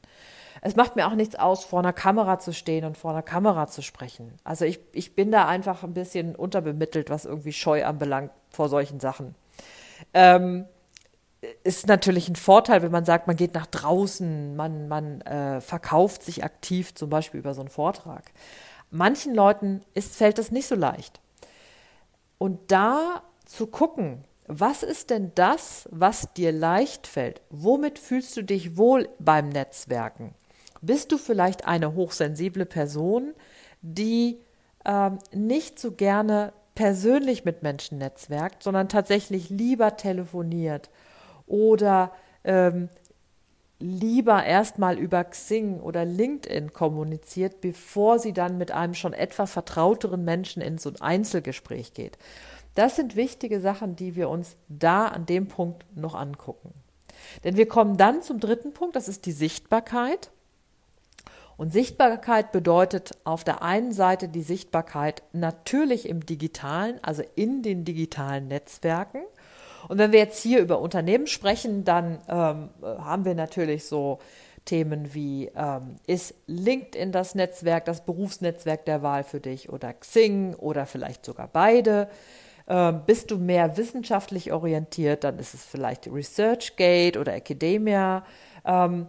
Es 0.59 0.75
macht 0.75 0.97
mir 0.97 1.07
auch 1.07 1.15
nichts 1.15 1.37
aus, 1.37 1.63
vor 1.63 1.79
einer 1.79 1.93
Kamera 1.93 2.37
zu 2.37 2.51
stehen 2.51 2.83
und 2.83 2.97
vor 2.97 3.11
einer 3.11 3.21
Kamera 3.21 3.67
zu 3.67 3.81
sprechen. 3.81 4.33
Also 4.43 4.65
ich, 4.65 4.81
ich 4.91 5.15
bin 5.15 5.31
da 5.31 5.47
einfach 5.47 5.83
ein 5.83 5.93
bisschen 5.93 6.35
unterbemittelt, 6.35 7.09
was 7.09 7.23
irgendwie 7.23 7.53
Scheu 7.53 7.85
anbelangt 7.85 8.31
vor 8.49 8.67
solchen 8.67 8.99
Sachen. 8.99 9.35
Ähm, 10.13 10.65
ist 11.63 11.87
natürlich 11.87 12.27
ein 12.27 12.35
Vorteil, 12.35 12.81
wenn 12.81 12.91
man 12.91 13.05
sagt, 13.05 13.27
man 13.27 13.37
geht 13.37 13.53
nach 13.53 13.67
draußen, 13.67 14.53
man, 14.57 14.89
man 14.89 15.21
äh, 15.21 15.61
verkauft 15.61 16.23
sich 16.23 16.43
aktiv, 16.43 16.93
zum 16.93 17.09
Beispiel 17.09 17.39
über 17.39 17.53
so 17.53 17.61
einen 17.61 17.69
Vortrag. 17.69 18.23
Manchen 18.89 19.35
Leuten 19.35 19.81
ist, 19.93 20.15
fällt 20.15 20.37
das 20.37 20.51
nicht 20.51 20.67
so 20.67 20.75
leicht. 20.75 21.19
Und 22.37 22.71
da 22.71 23.23
zu 23.45 23.67
gucken, 23.67 24.23
was 24.47 24.83
ist 24.83 25.09
denn 25.09 25.31
das, 25.35 25.89
was 25.91 26.33
dir 26.33 26.51
leicht 26.51 27.05
fällt? 27.07 27.41
Womit 27.49 27.99
fühlst 27.99 28.37
du 28.37 28.43
dich 28.43 28.77
wohl 28.77 29.09
beim 29.19 29.49
Netzwerken? 29.49 30.33
Bist 30.81 31.11
du 31.11 31.17
vielleicht 31.17 31.67
eine 31.67 31.95
hochsensible 31.95 32.65
Person, 32.65 33.33
die 33.81 34.39
ähm, 34.85 35.19
nicht 35.33 35.79
so 35.79 35.91
gerne 35.91 36.53
persönlich 36.75 37.43
mit 37.43 37.63
Menschen 37.63 37.97
netzwerkt, 37.97 38.63
sondern 38.63 38.87
tatsächlich 38.87 39.49
lieber 39.49 39.97
telefoniert 39.97 40.89
oder 41.47 42.13
ähm, 42.43 42.89
lieber 43.79 44.43
erstmal 44.43 44.97
über 44.97 45.23
Xing 45.23 45.79
oder 45.79 46.03
LinkedIn 46.03 46.73
kommuniziert, 46.73 47.61
bevor 47.61 48.19
sie 48.19 48.33
dann 48.33 48.57
mit 48.57 48.71
einem 48.71 48.93
schon 48.93 49.13
etwas 49.13 49.51
vertrauteren 49.51 50.23
Menschen 50.25 50.61
in 50.61 50.77
so 50.77 50.89
ein 50.89 51.01
Einzelgespräch 51.01 51.93
geht. 51.93 52.17
Das 52.75 52.95
sind 52.95 53.15
wichtige 53.15 53.59
Sachen, 53.59 53.95
die 53.95 54.15
wir 54.15 54.29
uns 54.29 54.55
da 54.67 55.07
an 55.07 55.25
dem 55.25 55.47
Punkt 55.47 55.85
noch 55.95 56.15
angucken. 56.15 56.73
Denn 57.43 57.57
wir 57.57 57.67
kommen 57.67 57.97
dann 57.97 58.21
zum 58.21 58.39
dritten 58.39 58.73
Punkt, 58.73 58.95
das 58.95 59.07
ist 59.07 59.25
die 59.25 59.31
Sichtbarkeit. 59.31 60.31
Und 61.57 61.73
Sichtbarkeit 61.73 62.51
bedeutet 62.51 63.17
auf 63.23 63.43
der 63.43 63.63
einen 63.63 63.91
Seite 63.91 64.29
die 64.29 64.43
Sichtbarkeit 64.43 65.23
natürlich 65.33 66.07
im 66.07 66.23
digitalen, 66.23 66.99
also 67.03 67.23
in 67.35 67.63
den 67.63 67.83
digitalen 67.83 68.47
Netzwerken. 68.47 69.21
Und 69.87 69.97
wenn 69.97 70.11
wir 70.11 70.19
jetzt 70.19 70.41
hier 70.41 70.59
über 70.59 70.79
Unternehmen 70.79 71.27
sprechen, 71.27 71.83
dann 71.83 72.19
ähm, 72.27 72.69
haben 72.81 73.25
wir 73.25 73.35
natürlich 73.35 73.85
so 73.85 74.19
Themen 74.65 75.13
wie, 75.13 75.49
ähm, 75.55 75.95
ist 76.05 76.35
LinkedIn 76.45 77.11
das 77.11 77.35
Netzwerk, 77.35 77.85
das 77.85 78.05
Berufsnetzwerk 78.05 78.85
der 78.85 79.01
Wahl 79.01 79.23
für 79.23 79.39
dich 79.39 79.69
oder 79.69 79.93
Xing 79.93 80.53
oder 80.55 80.85
vielleicht 80.85 81.25
sogar 81.25 81.49
beide. 81.51 82.09
Ähm, 82.67 83.01
bist 83.05 83.31
du 83.31 83.37
mehr 83.37 83.77
wissenschaftlich 83.77 84.51
orientiert, 84.51 85.23
dann 85.23 85.39
ist 85.39 85.53
es 85.53 85.63
vielleicht 85.63 86.07
ResearchGate 86.07 87.17
oder 87.17 87.33
Academia. 87.33 88.25
Ähm, 88.65 89.07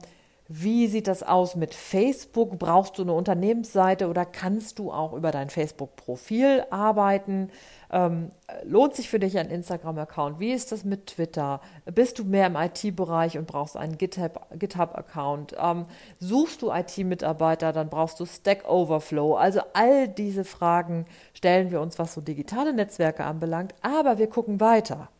wie 0.50 0.87
sieht 0.87 1.09
das 1.09 1.23
aus 1.23 1.57
mit 1.57 1.75
Facebook? 1.75 2.59
Brauchst 2.59 2.97
du 2.97 3.02
eine 3.02 3.12
Unternehmensseite 3.12 4.09
oder 4.09 4.25
kannst 4.25 4.78
du 4.78 4.90
auch 4.90 5.12
über 5.12 5.31
dein 5.31 5.50
Facebook-Profil 5.50 6.64
arbeiten? 6.71 7.50
Ähm, 7.93 8.31
lohnt 8.64 8.95
sich 8.95 9.11
für 9.11 9.19
dich 9.19 9.38
ein 9.38 9.50
Instagram-Account? 9.50 10.40
Wie 10.40 10.52
ist 10.52 10.73
das 10.73 10.85
mit 10.85 11.09
Twitter? 11.09 11.61
Bist 11.85 12.19
du 12.19 12.25
mehr 12.25 12.47
im 12.47 12.57
IT-Bereich 12.57 13.37
und 13.37 13.47
brauchst 13.47 13.76
einen 13.76 13.99
GitHub-Account? 13.99 15.55
ähm, 15.61 15.85
suchst 16.19 16.62
du 16.62 16.73
IT-Mitarbeiter, 16.73 17.75
dann 17.75 17.90
brauchst 17.90 18.19
du 18.19 18.25
Stack 18.25 18.67
Overflow. 18.67 19.37
Also 19.37 19.61
all 19.75 20.09
diese 20.09 20.45
Fragen 20.45 21.05
stellen 21.35 21.71
wir 21.71 21.83
uns, 21.83 21.99
was 21.99 22.14
so 22.14 22.23
digitale 22.23 22.73
Netzwerke 22.73 23.25
anbelangt. 23.25 23.75
Aber 23.83 24.17
wir 24.17 24.28
gucken 24.28 24.61
weiter. 24.61 25.11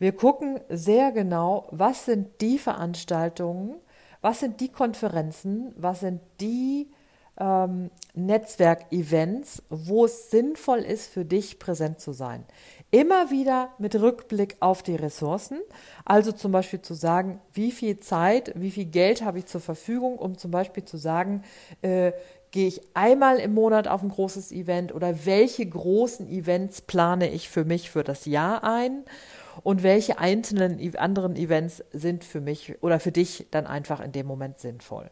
Wir 0.00 0.12
gucken 0.12 0.60
sehr 0.68 1.12
genau, 1.12 1.66
was 1.70 2.06
sind 2.06 2.40
die 2.40 2.58
Veranstaltungen, 2.58 3.76
was 4.20 4.40
sind 4.40 4.60
die 4.60 4.68
Konferenzen, 4.68 5.72
was 5.76 6.00
sind 6.00 6.20
die 6.40 6.90
ähm, 7.38 7.90
Netzwerkevents, 8.14 9.62
wo 9.70 10.04
es 10.04 10.30
sinnvoll 10.30 10.80
ist, 10.80 11.10
für 11.12 11.24
dich 11.24 11.58
präsent 11.58 12.00
zu 12.00 12.12
sein. 12.12 12.44
Immer 12.90 13.30
wieder 13.30 13.70
mit 13.78 13.94
Rückblick 13.94 14.56
auf 14.60 14.82
die 14.82 14.96
Ressourcen, 14.96 15.60
also 16.04 16.32
zum 16.32 16.52
Beispiel 16.52 16.80
zu 16.80 16.94
sagen, 16.94 17.40
wie 17.52 17.70
viel 17.70 18.00
Zeit, 18.00 18.52
wie 18.56 18.70
viel 18.70 18.86
Geld 18.86 19.22
habe 19.22 19.38
ich 19.38 19.46
zur 19.46 19.60
Verfügung, 19.60 20.18
um 20.18 20.36
zum 20.38 20.50
Beispiel 20.50 20.84
zu 20.84 20.96
sagen, 20.96 21.42
äh, 21.82 22.12
gehe 22.50 22.66
ich 22.66 22.80
einmal 22.94 23.38
im 23.38 23.52
Monat 23.52 23.88
auf 23.88 24.02
ein 24.02 24.08
großes 24.08 24.52
Event 24.52 24.94
oder 24.94 25.26
welche 25.26 25.66
großen 25.66 26.28
Events 26.28 26.80
plane 26.80 27.30
ich 27.30 27.48
für 27.48 27.64
mich 27.64 27.90
für 27.90 28.04
das 28.04 28.24
Jahr 28.24 28.64
ein 28.64 29.04
und 29.62 29.82
welche 29.82 30.18
einzelnen 30.18 30.78
e-, 30.78 30.96
anderen 30.96 31.36
Events 31.36 31.84
sind 31.92 32.24
für 32.24 32.40
mich 32.40 32.82
oder 32.82 33.00
für 33.00 33.12
dich 33.12 33.46
dann 33.50 33.66
einfach 33.66 34.00
in 34.00 34.12
dem 34.12 34.26
Moment 34.26 34.58
sinnvoll. 34.58 35.10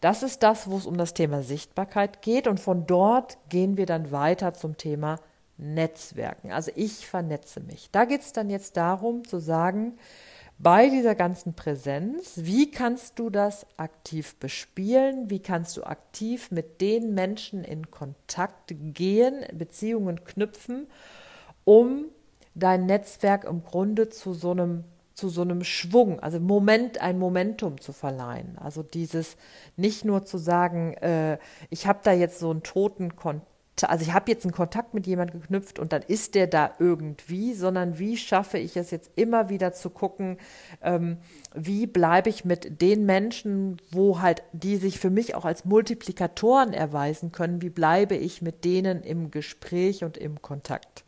Das 0.00 0.22
ist 0.22 0.42
das, 0.42 0.68
wo 0.68 0.76
es 0.76 0.86
um 0.86 0.96
das 0.96 1.14
Thema 1.14 1.42
Sichtbarkeit 1.42 2.22
geht 2.22 2.46
und 2.46 2.60
von 2.60 2.86
dort 2.86 3.38
gehen 3.48 3.76
wir 3.76 3.86
dann 3.86 4.10
weiter 4.10 4.54
zum 4.54 4.76
Thema 4.76 5.18
Netzwerken. 5.56 6.50
Also 6.50 6.72
ich 6.74 7.06
vernetze 7.06 7.60
mich. 7.60 7.90
Da 7.92 8.04
geht 8.04 8.22
es 8.22 8.32
dann 8.32 8.50
jetzt 8.50 8.76
darum 8.76 9.24
zu 9.24 9.38
sagen, 9.38 9.98
bei 10.58 10.88
dieser 10.88 11.14
ganzen 11.14 11.54
Präsenz, 11.54 12.34
wie 12.36 12.70
kannst 12.70 13.18
du 13.18 13.30
das 13.30 13.66
aktiv 13.76 14.36
bespielen? 14.36 15.28
Wie 15.28 15.40
kannst 15.40 15.76
du 15.76 15.82
aktiv 15.82 16.50
mit 16.50 16.80
den 16.80 17.14
Menschen 17.14 17.64
in 17.64 17.90
Kontakt 17.90 18.72
gehen, 18.76 19.44
Beziehungen 19.52 20.24
knüpfen, 20.24 20.86
um 21.64 22.06
dein 22.54 22.86
Netzwerk 22.86 23.44
im 23.44 23.62
Grunde 23.62 24.08
zu 24.08 24.34
so 24.34 24.50
einem 24.50 24.84
zu 25.14 25.28
so 25.28 25.42
einem 25.42 25.62
Schwung, 25.62 26.20
also 26.20 26.40
Moment, 26.40 27.00
ein 27.00 27.18
Momentum 27.18 27.80
zu 27.80 27.92
verleihen. 27.92 28.56
Also 28.58 28.82
dieses 28.82 29.36
nicht 29.76 30.04
nur 30.04 30.24
zu 30.24 30.38
sagen, 30.38 30.94
äh, 30.94 31.38
ich 31.70 31.86
habe 31.86 32.00
da 32.02 32.12
jetzt 32.12 32.38
so 32.38 32.50
einen 32.50 32.62
toten 32.62 33.14
Kontakt, 33.14 33.46
also 33.84 34.04
ich 34.04 34.12
habe 34.12 34.30
jetzt 34.30 34.44
einen 34.44 34.52
Kontakt 34.52 34.94
mit 34.94 35.06
jemandem 35.06 35.40
geknüpft 35.40 35.78
und 35.78 35.92
dann 35.92 36.02
ist 36.02 36.34
der 36.34 36.46
da 36.46 36.72
irgendwie, 36.78 37.54
sondern 37.54 37.98
wie 37.98 38.16
schaffe 38.16 38.58
ich 38.58 38.76
es 38.76 38.90
jetzt 38.90 39.10
immer 39.16 39.48
wieder 39.48 39.72
zu 39.72 39.90
gucken, 39.90 40.38
ähm, 40.82 41.18
wie 41.54 41.86
bleibe 41.86 42.28
ich 42.28 42.44
mit 42.44 42.80
den 42.80 43.06
Menschen, 43.06 43.80
wo 43.90 44.20
halt 44.20 44.42
die 44.52 44.76
sich 44.76 44.98
für 44.98 45.10
mich 45.10 45.34
auch 45.34 45.44
als 45.44 45.64
Multiplikatoren 45.64 46.72
erweisen 46.72 47.32
können, 47.32 47.62
wie 47.62 47.70
bleibe 47.70 48.14
ich 48.14 48.42
mit 48.42 48.64
denen 48.64 49.02
im 49.02 49.30
Gespräch 49.30 50.04
und 50.04 50.16
im 50.16 50.42
Kontakt. 50.42 51.04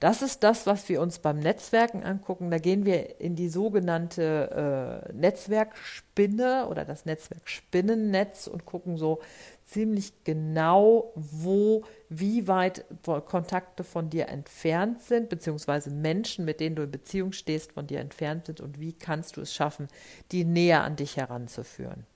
Das 0.00 0.22
ist 0.22 0.44
das, 0.44 0.66
was 0.66 0.88
wir 0.88 1.00
uns 1.00 1.18
beim 1.18 1.40
Netzwerken 1.40 2.04
angucken. 2.04 2.52
Da 2.52 2.58
gehen 2.58 2.84
wir 2.84 3.20
in 3.20 3.34
die 3.34 3.48
sogenannte 3.48 5.04
äh, 5.08 5.12
Netzwerkspinne 5.12 6.68
oder 6.68 6.84
das 6.84 7.04
Netzwerkspinnennetz 7.04 8.46
und 8.46 8.64
gucken 8.64 8.96
so 8.96 9.20
ziemlich 9.64 10.12
genau, 10.22 11.12
wo, 11.16 11.84
wie 12.08 12.46
weit 12.46 12.84
Kontakte 13.26 13.82
von 13.82 14.08
dir 14.08 14.28
entfernt 14.28 15.02
sind, 15.02 15.28
beziehungsweise 15.28 15.90
Menschen, 15.90 16.44
mit 16.44 16.60
denen 16.60 16.76
du 16.76 16.84
in 16.84 16.90
Beziehung 16.92 17.32
stehst, 17.32 17.72
von 17.72 17.88
dir 17.88 17.98
entfernt 17.98 18.46
sind 18.46 18.60
und 18.60 18.80
wie 18.80 18.92
kannst 18.92 19.36
du 19.36 19.40
es 19.40 19.52
schaffen, 19.52 19.88
die 20.30 20.44
näher 20.44 20.84
an 20.84 20.94
dich 20.94 21.16
heranzuführen. 21.16 22.06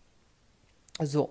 So, 1.00 1.30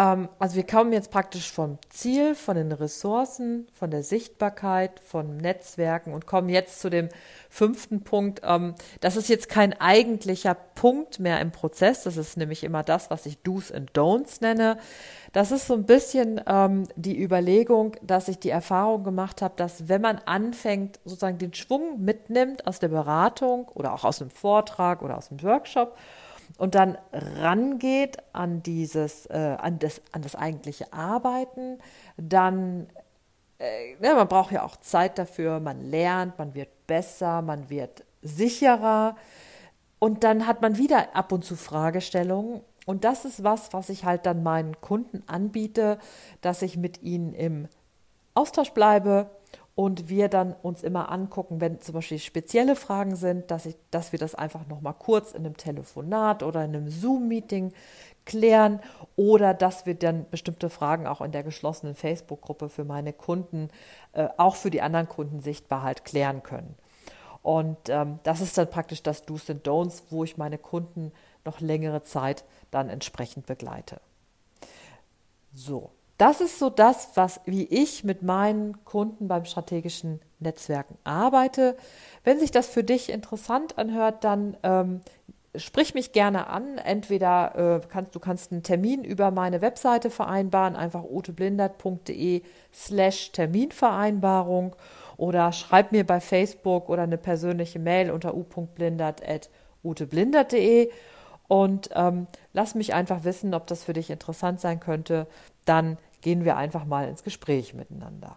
also 0.00 0.56
wir 0.56 0.66
kommen 0.66 0.94
jetzt 0.94 1.10
praktisch 1.10 1.52
vom 1.52 1.76
Ziel, 1.90 2.34
von 2.34 2.56
den 2.56 2.72
Ressourcen, 2.72 3.68
von 3.74 3.90
der 3.90 4.02
Sichtbarkeit, 4.02 4.98
von 5.00 5.36
Netzwerken 5.36 6.14
und 6.14 6.26
kommen 6.26 6.48
jetzt 6.48 6.80
zu 6.80 6.88
dem 6.88 7.10
fünften 7.50 8.02
Punkt. 8.02 8.40
Ähm, 8.42 8.76
das 9.02 9.16
ist 9.16 9.28
jetzt 9.28 9.50
kein 9.50 9.78
eigentlicher 9.78 10.54
Punkt 10.54 11.20
mehr 11.20 11.38
im 11.42 11.52
Prozess. 11.52 12.04
Das 12.04 12.16
ist 12.16 12.38
nämlich 12.38 12.64
immer 12.64 12.82
das, 12.82 13.10
was 13.10 13.26
ich 13.26 13.42
Do's 13.42 13.70
and 13.70 13.90
Don'ts 13.90 14.40
nenne. 14.40 14.78
Das 15.34 15.52
ist 15.52 15.66
so 15.66 15.74
ein 15.74 15.84
bisschen 15.84 16.40
ähm, 16.46 16.88
die 16.96 17.22
Überlegung, 17.22 17.94
dass 18.00 18.28
ich 18.28 18.38
die 18.38 18.48
Erfahrung 18.48 19.04
gemacht 19.04 19.42
habe, 19.42 19.52
dass 19.58 19.90
wenn 19.90 20.00
man 20.00 20.18
anfängt, 20.24 20.98
sozusagen 21.04 21.36
den 21.36 21.52
Schwung 21.52 22.02
mitnimmt 22.02 22.66
aus 22.66 22.78
der 22.78 22.88
Beratung 22.88 23.68
oder 23.74 23.92
auch 23.92 24.04
aus 24.04 24.22
einem 24.22 24.30
Vortrag 24.30 25.02
oder 25.02 25.18
aus 25.18 25.30
einem 25.30 25.42
Workshop 25.42 25.94
und 26.58 26.74
dann 26.74 26.98
rangeht 27.12 28.18
an 28.32 28.62
dieses, 28.62 29.26
äh, 29.26 29.56
an 29.58 29.78
das, 29.78 30.02
an 30.12 30.22
das 30.22 30.34
eigentliche 30.34 30.92
Arbeiten, 30.92 31.78
dann, 32.16 32.86
äh, 33.58 33.94
ja, 34.02 34.14
man 34.14 34.28
braucht 34.28 34.52
ja 34.52 34.64
auch 34.64 34.76
Zeit 34.76 35.18
dafür, 35.18 35.60
man 35.60 35.80
lernt, 35.80 36.38
man 36.38 36.54
wird 36.54 36.86
besser, 36.86 37.42
man 37.42 37.70
wird 37.70 38.04
sicherer. 38.22 39.16
Und 39.98 40.24
dann 40.24 40.46
hat 40.46 40.62
man 40.62 40.78
wieder 40.78 41.14
ab 41.14 41.32
und 41.32 41.44
zu 41.44 41.56
Fragestellungen. 41.56 42.62
Und 42.86 43.04
das 43.04 43.24
ist 43.24 43.44
was, 43.44 43.72
was 43.72 43.88
ich 43.88 44.04
halt 44.04 44.26
dann 44.26 44.42
meinen 44.42 44.80
Kunden 44.80 45.22
anbiete, 45.26 45.98
dass 46.40 46.62
ich 46.62 46.76
mit 46.76 47.02
ihnen 47.02 47.32
im 47.32 47.68
Austausch 48.34 48.70
bleibe, 48.70 49.30
und 49.74 50.08
wir 50.08 50.28
dann 50.28 50.54
uns 50.62 50.82
immer 50.82 51.10
angucken, 51.10 51.60
wenn 51.60 51.80
zum 51.80 51.94
Beispiel 51.94 52.18
spezielle 52.18 52.76
Fragen 52.76 53.16
sind, 53.16 53.50
dass, 53.50 53.66
ich, 53.66 53.76
dass 53.90 54.12
wir 54.12 54.18
das 54.18 54.34
einfach 54.34 54.66
nochmal 54.66 54.94
kurz 54.98 55.32
in 55.32 55.46
einem 55.46 55.56
Telefonat 55.56 56.42
oder 56.42 56.64
in 56.64 56.76
einem 56.76 56.88
Zoom-Meeting 56.88 57.72
klären 58.26 58.80
oder 59.16 59.54
dass 59.54 59.86
wir 59.86 59.94
dann 59.94 60.28
bestimmte 60.30 60.70
Fragen 60.70 61.06
auch 61.06 61.20
in 61.20 61.32
der 61.32 61.42
geschlossenen 61.42 61.94
Facebook-Gruppe 61.94 62.68
für 62.68 62.84
meine 62.84 63.12
Kunden, 63.12 63.70
äh, 64.12 64.28
auch 64.36 64.56
für 64.56 64.70
die 64.70 64.82
anderen 64.82 65.08
Kunden 65.08 65.40
sichtbar 65.40 65.82
halt 65.82 66.04
klären 66.04 66.42
können. 66.42 66.74
Und 67.42 67.88
ähm, 67.88 68.18
das 68.22 68.40
ist 68.40 68.58
dann 68.58 68.68
praktisch 68.68 69.02
das 69.02 69.24
Do's 69.24 69.48
and 69.48 69.66
Don'ts, 69.66 70.02
wo 70.10 70.24
ich 70.24 70.36
meine 70.36 70.58
Kunden 70.58 71.12
noch 71.44 71.60
längere 71.60 72.02
Zeit 72.02 72.44
dann 72.70 72.90
entsprechend 72.90 73.46
begleite. 73.46 74.00
So, 75.54 75.90
das 76.20 76.40
ist 76.42 76.58
so 76.58 76.68
das, 76.68 77.12
was, 77.14 77.40
wie 77.46 77.64
ich 77.64 78.04
mit 78.04 78.20
meinen 78.22 78.84
Kunden 78.84 79.26
beim 79.26 79.46
strategischen 79.46 80.20
Netzwerken 80.38 80.98
arbeite. 81.02 81.78
Wenn 82.24 82.38
sich 82.38 82.50
das 82.50 82.66
für 82.66 82.84
dich 82.84 83.10
interessant 83.10 83.78
anhört, 83.78 84.22
dann 84.24 84.54
ähm, 84.62 85.00
sprich 85.56 85.94
mich 85.94 86.12
gerne 86.12 86.48
an. 86.48 86.76
Entweder 86.76 87.54
äh, 87.56 87.80
kannst 87.88 88.14
du 88.14 88.20
kannst 88.20 88.52
einen 88.52 88.62
Termin 88.62 89.02
über 89.02 89.30
meine 89.30 89.62
Webseite 89.62 90.10
vereinbaren, 90.10 90.76
einfach 90.76 91.04
uteblindert.de 91.04 92.42
slash 92.72 93.32
Terminvereinbarung 93.32 94.76
oder 95.16 95.52
schreib 95.52 95.90
mir 95.90 96.06
bei 96.06 96.20
Facebook 96.20 96.90
oder 96.90 97.04
eine 97.04 97.16
persönliche 97.16 97.78
Mail 97.78 98.10
unter 98.10 98.34
u.blindert.uteblindert.de 98.34 100.90
und 101.48 101.88
ähm, 101.94 102.26
lass 102.52 102.74
mich 102.74 102.92
einfach 102.94 103.24
wissen, 103.24 103.54
ob 103.54 103.66
das 103.66 103.84
für 103.84 103.94
dich 103.94 104.10
interessant 104.10 104.60
sein 104.60 104.80
könnte. 104.80 105.26
Dann 105.64 105.96
gehen 106.20 106.44
wir 106.44 106.56
einfach 106.56 106.84
mal 106.84 107.08
ins 107.08 107.22
Gespräch 107.22 107.74
miteinander. 107.74 108.36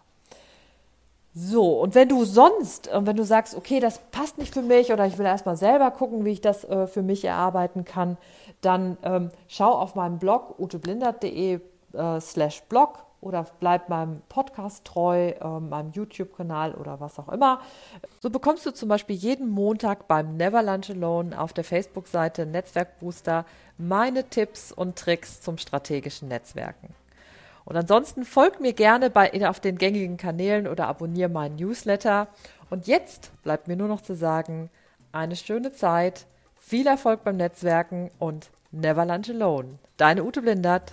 So, 1.35 1.79
und 1.81 1.95
wenn 1.95 2.09
du 2.09 2.25
sonst, 2.25 2.87
äh, 2.89 3.05
wenn 3.05 3.15
du 3.15 3.23
sagst, 3.23 3.55
okay, 3.55 3.79
das 3.79 3.99
passt 4.11 4.37
nicht 4.37 4.53
für 4.53 4.61
mich 4.61 4.91
oder 4.91 5.07
ich 5.07 5.17
will 5.17 5.25
erstmal 5.25 5.57
selber 5.57 5.89
gucken, 5.89 6.25
wie 6.25 6.31
ich 6.31 6.41
das 6.41 6.63
äh, 6.63 6.85
für 6.85 7.01
mich 7.01 7.25
erarbeiten 7.25 7.85
kann, 7.85 8.17
dann 8.61 8.97
ähm, 9.03 9.31
schau 9.47 9.71
auf 9.71 9.95
meinem 9.95 10.19
Blog 10.19 10.59
uteblindert.de 10.59 11.59
äh, 11.93 12.19
slash 12.21 12.61
blog 12.63 13.03
oder 13.19 13.45
bleib 13.59 13.89
meinem 13.89 14.21
Podcast 14.29 14.85
treu, 14.85 15.29
äh, 15.29 15.59
meinem 15.59 15.91
YouTube-Kanal 15.91 16.75
oder 16.75 16.99
was 16.99 17.17
auch 17.17 17.29
immer. 17.29 17.61
So 18.19 18.29
bekommst 18.29 18.65
du 18.65 18.71
zum 18.71 18.89
Beispiel 18.89 19.15
jeden 19.15 19.49
Montag 19.49 20.07
beim 20.07 20.37
Never 20.37 20.61
Lunch 20.61 20.91
Alone 20.91 21.39
auf 21.39 21.53
der 21.53 21.63
Facebook-Seite 21.63 22.45
Netzwerkbooster 22.45 23.45
meine 23.77 24.29
Tipps 24.29 24.71
und 24.71 24.97
Tricks 24.97 25.41
zum 25.41 25.57
strategischen 25.57 26.27
Netzwerken. 26.27 26.93
Und 27.65 27.77
ansonsten 27.77 28.25
folg 28.25 28.59
mir 28.59 28.73
gerne 28.73 29.09
bei, 29.09 29.31
auf 29.47 29.59
den 29.59 29.77
gängigen 29.77 30.17
Kanälen 30.17 30.67
oder 30.67 30.87
abonniere 30.87 31.29
meinen 31.29 31.55
Newsletter. 31.55 32.27
Und 32.69 32.87
jetzt 32.87 33.31
bleibt 33.43 33.67
mir 33.67 33.77
nur 33.77 33.87
noch 33.87 34.01
zu 34.01 34.15
sagen, 34.15 34.69
eine 35.11 35.35
schöne 35.35 35.71
Zeit, 35.71 36.25
viel 36.57 36.87
Erfolg 36.87 37.23
beim 37.23 37.37
Netzwerken 37.37 38.11
und 38.19 38.49
never 38.71 39.05
lunch 39.05 39.29
alone. 39.29 39.79
Deine 39.97 40.23
Ute 40.23 40.41
Blindert. 40.41 40.91